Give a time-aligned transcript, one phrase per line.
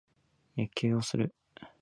[0.57, 1.35] 野球をする。